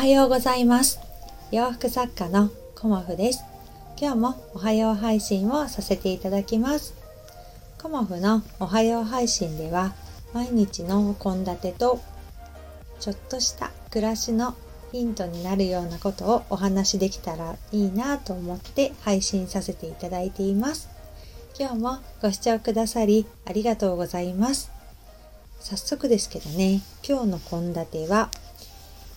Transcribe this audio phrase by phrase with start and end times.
[0.00, 0.98] はようございます。
[1.52, 3.44] 洋服作家のコモフです。
[4.00, 6.94] 今日もおはよう配信をさせていただきます。
[7.78, 9.92] コモフのおはよう配信では
[10.32, 12.00] 毎日の献立と
[12.98, 14.54] ちょっとした暮らしの
[14.90, 20.88] ヒントになるようなことをお話しできたらいいなと思って配信させていただいています。
[21.58, 24.72] 今日もご視聴くださりありがとうございます。
[25.60, 28.30] 早速ですけどね今日の献立は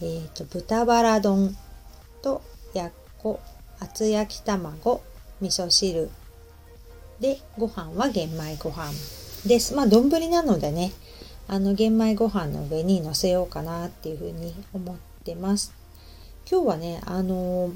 [0.00, 1.56] えーと、豚バラ丼
[2.22, 3.40] とやっこ
[3.80, 5.02] 厚焼き卵
[5.40, 6.10] 味噌汁。
[7.20, 8.92] でご飯は玄米ご飯
[9.46, 9.74] です。
[9.74, 10.92] まあ丼なのでね
[11.48, 15.72] あの玄米ご飯の上にのせようかなっていうふうに思ってます。
[16.50, 17.72] 今日はねあの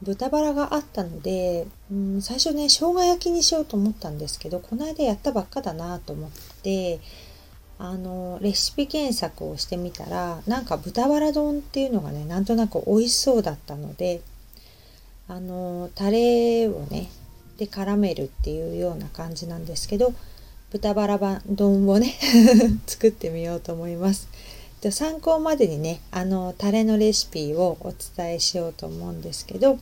[0.00, 6.30] 豚バラがあったので、うん、最初ね生姜焼きにしようと思ったんですけどこの間やったばっかだなと思っ
[6.62, 7.00] て
[7.80, 14.20] あのレシピ検索をしてみたらなんか豚バラ丼っていうのがねなんとなく美味しそうだったので
[15.28, 17.08] あのタレをね
[17.56, 20.12] で絡めるっていうような感じなんですけど
[20.70, 22.14] 豚バラ丼をね
[22.86, 24.28] 作ってみようと思います。
[24.92, 29.78] 参考までにねあのタレのレシピをお伝えしようと思うんですけど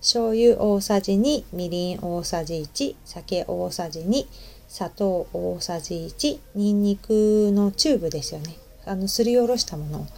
[0.00, 4.26] 醤油大さじ2みりん大さじ1酒大さじ2
[4.74, 10.08] 砂糖大さじ1にんにくのチューブですよねあのすりおろしたもの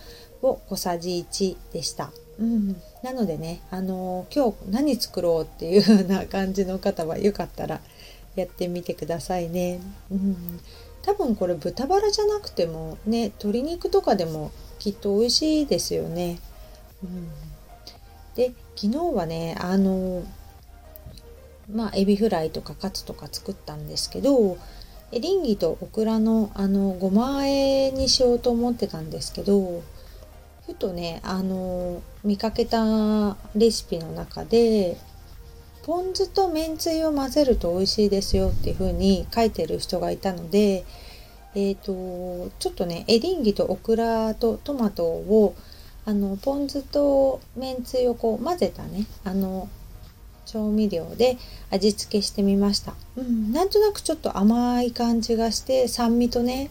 [0.40, 2.10] を小さじ1でした。
[2.38, 7.80] うん、なのでね、あの今日何作ろうっていうような感じの方はよかったら
[8.34, 9.78] やってみてくださいね。
[10.10, 10.60] うん、
[11.02, 16.40] 多分これ豚バラじゃなくてもね鶏肉とかでもきっと美味しいですよね。
[17.04, 17.28] うん、
[18.34, 20.22] で昨日はねあの
[21.72, 24.56] まあ、エビフライとかカツとか作ったんですけど
[25.12, 29.82] エリンギとオクラのあのごま和えにしようと思ってたんですけど
[30.66, 34.96] ふとねあの見かけたレシピの中で
[35.84, 40.84] ポン酢とめんつゆを混ぜると美味しいですよっていう風に書いてる人がいたので
[41.58, 45.56] えーと、ちょっとねエリンギとオクラとトマトを
[46.04, 49.66] あのポン酢とめんつゆをこう混ぜたねあの
[50.46, 51.36] 調味料で
[51.70, 56.70] 味付けしてみました、うん、なんとなくちょっと甘い感じがして酸味とね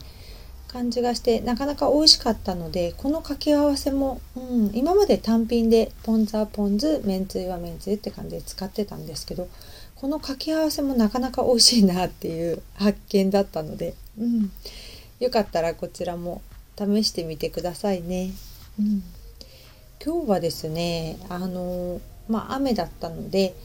[0.76, 9.48] 感じがしてなかなか美味しかったのでこの掛け合わせも、うん、今まで単品でポン酢はポン酢めんつゆはめんつゆって感じで使ってたんですけど
[9.96, 14.52] この掛け合わせもなかなか美味しいなっていう 発見だったので、うん、
[15.20, 16.42] よかったらこちらも
[16.78, 18.34] 試してみてくださいね。
[18.78, 19.04] うん、
[20.04, 23.56] 今日はですねあのまあ雨だったので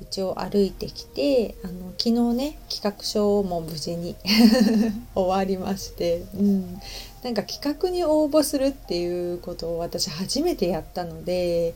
[0.00, 4.16] 一応歩いてきてあの昨日ね企画書も無事に
[5.14, 6.80] 終わりまして、うん、
[7.22, 11.74] なんか企画に応募するっていうことを私初めてやったので、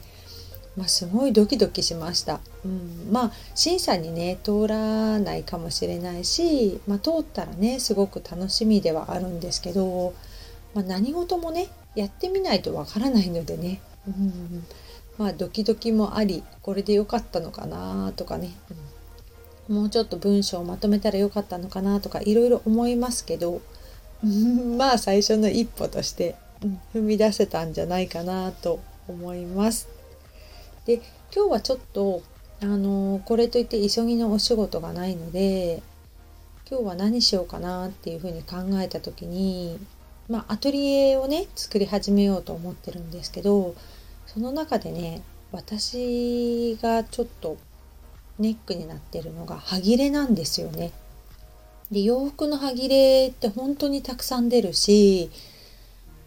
[0.77, 10.15] まあ、すごいドキドキしました、うん、まあ審査にね通らないかもしれないし、まあ、通ったらねすごく楽しみではあるんですけど、
[10.73, 14.65] まあ、何事もねやってみないとわからないのでね、うん。
[15.19, 18.51] まあドキドキもありこれで良かったのかなとかね、
[19.69, 23.61] うん、もうちょっと文章をまとめたらよかったのかなとかいろいろ思いますけど、
[24.77, 29.89] まあ最初の一歩として、うん、踏み出せたんじゃないかなと思います。
[30.87, 31.01] で
[31.35, 32.23] 今日はちょっと
[32.61, 35.83] あのこれといって急ぎのお仕事がないので
[36.69, 39.79] 今日は何しようかなっていうふうに考えた時に
[40.29, 43.75] まあアトリエをね作り始めようと思ってるんですけど
[44.35, 45.23] その中でね
[45.53, 47.57] 私がちょっと
[48.41, 50.91] ネックになってるのが歯切れなんですよね。
[51.93, 55.31] で洋服の歯切れって本当にたくさん出るし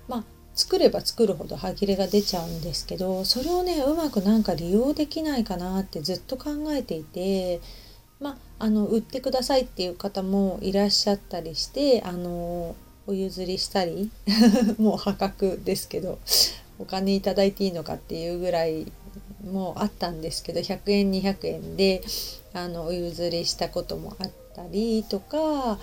[0.07, 0.23] まあ
[0.55, 7.59] 作れば作るほど歯切れが出ちゃうんですけどそれをねうまくなんか利用できないかなってずっと考えていて
[8.21, 12.75] まああの売ってくださいっていう方もいらっしゃったりしてあの
[13.07, 14.11] お譲りしたり
[14.77, 16.19] もう破格ですけど
[16.79, 18.91] お金いただいていいのかっていうぐらい
[19.43, 22.01] もあったんですけど100円200円で
[22.53, 25.79] あのお譲りしたこともあったりとか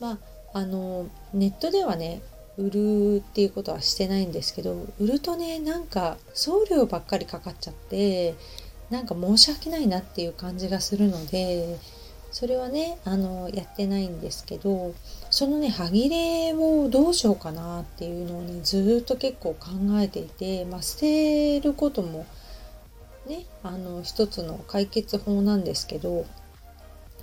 [0.00, 0.18] まあ
[0.54, 2.22] あのネットではね
[2.56, 8.34] 売るっていうことはしてないんですけど売るとねなんか送料ばっかりかかっちゃって
[8.90, 11.78] なんか申し訳ないなっていう感じがするので
[12.30, 14.94] それはねあのやってないんですけど
[15.30, 19.70] そのね歯切れをどうしようかなっていうのをねずっと結構考
[20.00, 22.26] えていて、まあ、捨てることも
[23.26, 26.26] ねあの一つの解決法なんですけど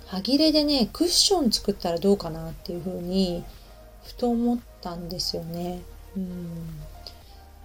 [0.06, 3.44] 歯切れでねクッション作ったらどうかなっていうふうに
[4.04, 5.82] ふと思ったんですよね。
[6.16, 6.80] うん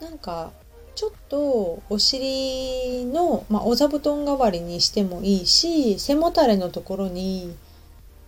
[0.02, 0.52] なんか
[0.96, 7.56] ちょっとお尻の、まあ、お座布団代わりにしてもいいし背もたれのところに、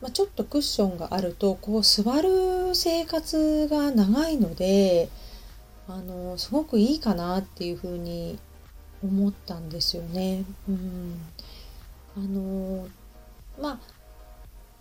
[0.01, 5.09] まあ、ちょっとクッションがあるとこう座る生活が長いので
[5.87, 8.39] あのすごくいいかなっていうふうに
[9.03, 10.45] 思ったんですよね。
[10.69, 11.19] うん、
[12.15, 12.87] あの
[13.61, 13.79] まあ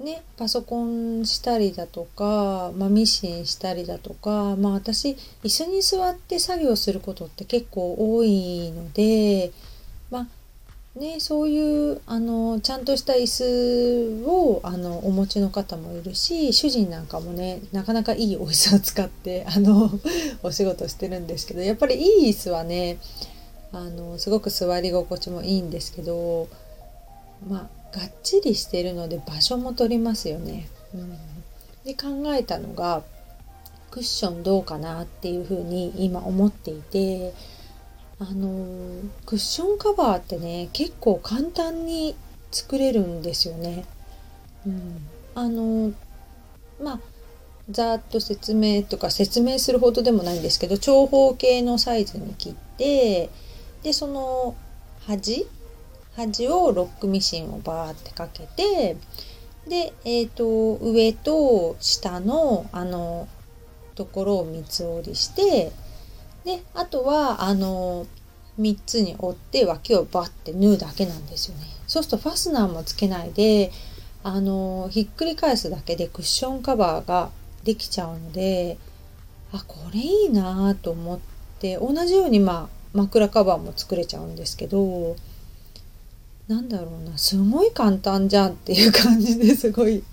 [0.02, 9.52] ねパソコンしたりだとか、まあ、ミシンしたりだとか、まあ、私椅子に座って作業することって結構多いので、
[10.10, 10.26] まあ
[10.98, 19.90] ね、そういうあのちゃんとした椅子をあのお持ちの方もいるし主人なんかもねなかなかいいお椅子を使って あの
[20.42, 22.98] お仕事してるんですけどやっぱりいい椅子はね
[23.72, 26.48] あのすごく座り心地もいいんですけど
[27.48, 30.68] まあがっちりしてるので場所も取りますよね。
[30.94, 31.10] うん、
[31.84, 33.02] で考えたのが
[33.90, 37.34] クッションどうかなっていうふうに今思っていて
[38.18, 42.16] あのクッションカバーってね結構簡単に
[42.50, 43.84] 作れるんですよね。
[44.66, 45.92] うん、あの
[46.82, 47.00] まあ
[47.70, 53.30] ざーっと説明とか説明するほどでもないんですけど長方形のサイズに切って
[53.82, 54.54] でその
[55.06, 55.46] 端
[56.16, 58.96] 端をロックミシンをバーってかけて
[59.66, 63.28] で、えーと、上と下のあの
[63.94, 65.70] ところを三つ折りして
[66.44, 68.06] であとはあの
[68.58, 71.66] 3つに折って脇をバッて縫うだけなんですよね。
[71.86, 73.70] そうするとファスナーもつけないで
[74.22, 77.30] あのひっくり返すだけでクッションカバーが
[77.64, 78.78] できちゃうので
[79.52, 81.18] あこれいいなと思っ
[81.58, 85.16] て同じようにまあ枕カバーも作れちゃうんですけど
[86.52, 90.04] なんだろうなすごい簡単じゃんっていう感じですごい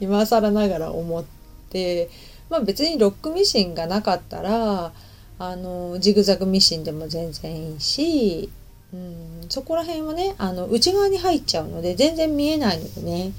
[0.00, 1.24] 今更ながら思っ
[1.70, 2.10] て
[2.50, 4.92] まあ別にロックミシンがなかったら
[5.38, 8.50] あのジグザグミシンでも全然いいし、
[8.92, 13.32] うん、そこら辺はねあの内側に入っちゃうので全然見えないのでね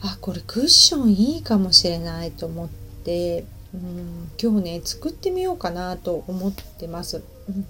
[0.00, 2.68] あこれクッションいいかもしれないと思っ
[3.04, 3.44] て
[3.74, 7.22] うん、今日ね作ってみようかなと思ってます。
[7.48, 7.66] うん、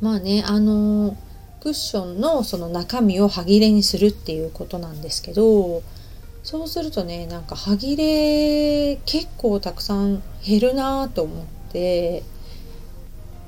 [0.00, 1.16] まあねあの
[1.60, 5.82] クッションのその中身を歯切れにするっていうことなんですけど
[6.42, 12.22] そうするとねなんか歯切れ結構たくさん減るなと思って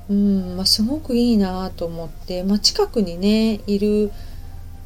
[0.09, 4.11] うんまあ、すごくいいなと思って、まあ、近くにねいる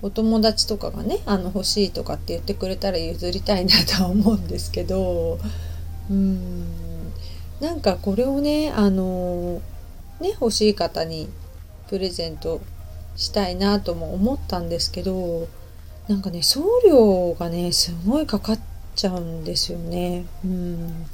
[0.04, 5.40] お友達とかがねあの欲しいとかって言ってくれたら譲りたいなとは思うんですけど
[6.12, 6.66] うん
[7.60, 9.62] なんかこれをねあの
[10.22, 11.28] ね欲しい方に
[11.90, 12.62] プレゼント
[13.16, 15.48] したいなとも思ったんですけど
[16.08, 18.60] なんかね送料がねすごいかかっ
[18.96, 20.26] ちゃうんですよね。
[20.44, 21.06] うん。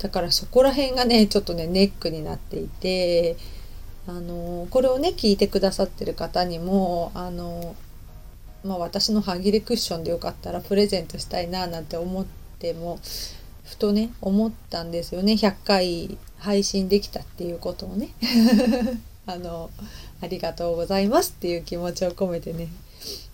[0.00, 3.36] だからそこら辺がねちょっとねネックになっていて
[4.06, 7.74] あのこれをね聞いてくださってる方にもあの
[8.64, 12.26] まあ私の歯切れクッションでよかったらプレゼントしたいななんて思っ
[12.58, 13.00] ても
[13.64, 15.32] ふとね思ったんですよね。
[15.32, 18.10] 100回配信できたっていうことをね。
[19.26, 19.68] あの
[20.20, 22.68] ありがとうございますっていう気持ちを込めてね。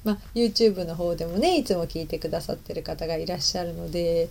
[0.05, 4.29] まあ、YouTube の方でもねいつも聞いてくださってる方がいらっしゃるので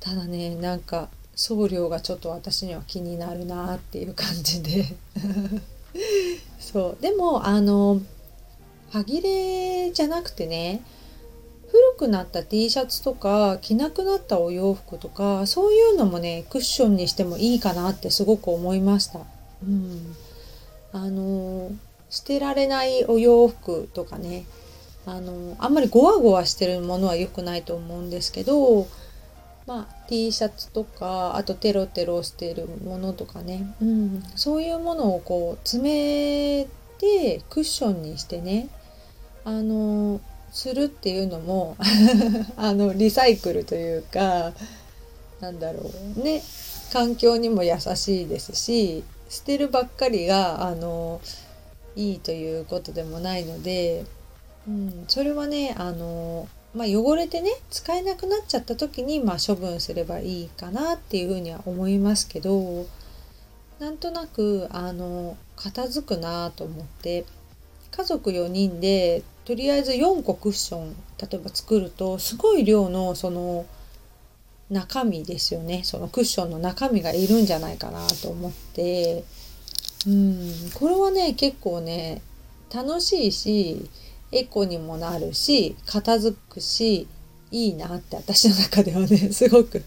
[0.00, 4.86] ただねなんか送料がちょっと私には気になるなっていう感じで。
[6.58, 7.02] そう。
[7.02, 8.00] でもあの
[8.90, 10.82] 歯切れじゃなくてね
[11.68, 19.20] 古くなった T シャツとか着なくなったお洋服とかそういうのもねクッションにしてもいいかなってすごく思いました。
[19.62, 20.14] うん、
[20.92, 21.70] あの
[22.10, 24.44] 捨てられないお洋服とかね
[25.06, 28.86] あのあんまりゴワゴワしてるものは良くないと思うんですけど、
[29.66, 36.68] まあ、T シャツとかあとテロテロしてるものとかね、うん、そういうものをこう詰め
[36.98, 38.68] てクッションにしてね
[39.44, 40.20] あの
[40.52, 41.76] するっていうのも
[42.56, 44.52] あのリサイクルというか
[45.40, 46.42] なんだろうね
[46.92, 51.22] 環境にも優しいですし捨てるばっかりがあの
[51.96, 54.04] いいということでもないので、
[54.68, 62.84] うん、それはねあの、まあ、汚れてね使えなくなっちゃった時に、まあ、処分すればいいかなっていうふうには思いますけど
[63.80, 67.24] なんとなくあの片付くなと思って
[67.90, 73.64] 家族4人でとりあえず4個クッション例えば作るとすごい量のその
[74.72, 75.82] 中身ですよね。
[75.84, 79.22] そのクッションの中身がいるんじゃないかなと思って。
[80.06, 80.70] うん。
[80.74, 82.22] これはね結構ね
[82.74, 83.90] 楽しいし
[84.32, 87.06] エコにもなるし片付くし
[87.50, 89.84] いいなって私の中ではね すごく。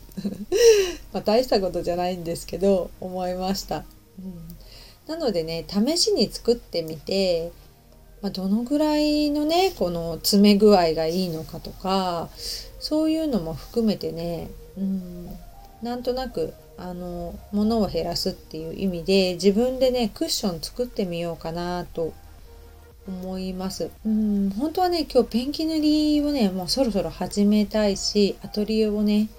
[1.11, 3.85] ま大したことじゃないんですけど思いました。
[4.19, 4.55] うん。
[5.07, 7.51] なのでね試しに作ってみて、
[8.21, 12.29] まあ、どのぐらいのねこの詰め具合がいいのかとか
[12.79, 15.29] そういうのも含めてねうん。
[15.81, 22.13] なんとなくあの物を減らすっていう意味で自分でねクッション作ってみようかなと
[23.07, 23.91] 思います。
[24.05, 24.49] うん。
[24.51, 29.29] 本当はね今日ペンキ塗りをねもうそろそろ始めたいしアトリエをね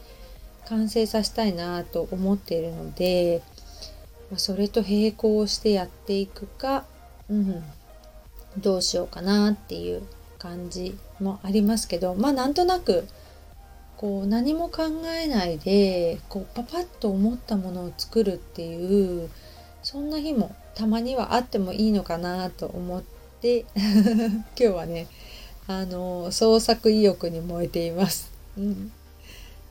[0.67, 3.43] 完成させたいなと思っているので、
[4.37, 6.85] それと並行してやっていくか、
[7.31, 7.63] うん、
[8.59, 10.03] どうしようかなっていう
[10.39, 13.07] 感じもありますけどまあなんとなく
[13.97, 14.85] こう何も考
[15.23, 19.31] えないでこうパパッと思ったものを作るっていう
[19.83, 23.03] そんな日もたまにはあってもいいのかなと思っ
[23.41, 25.07] て 今日はね
[25.67, 28.31] あの創作意欲に燃えています。
[28.57, 28.93] うん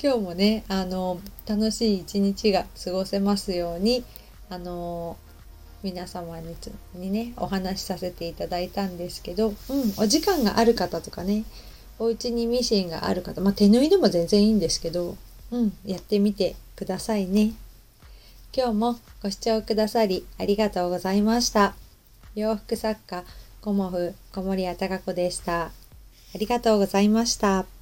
[0.01, 4.03] 今日もねあの楽しい一日が過ごせますように
[4.50, 5.17] あの
[5.84, 6.55] 皆様に
[6.96, 9.55] にねお話しさせていただいたんですけど、うん、
[9.98, 11.44] お時間がある方とかね
[11.98, 15.18] お家にミシンがある方、まあ、手縫いでも全然いいんですけど、
[15.52, 17.54] うん、やってみてくださいね。
[18.56, 21.75] 今日もご視聴くださりありがとうございました。
[22.36, 23.24] 洋服作家、
[23.62, 25.64] コモフ小森屋隆子でした。
[25.64, 25.72] あ
[26.38, 27.75] りがとうございました。